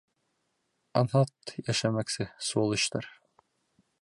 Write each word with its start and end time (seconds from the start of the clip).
Анһат 1.01 1.53
йәшәмәксе, 1.67 2.29
сволочтар! 2.49 3.13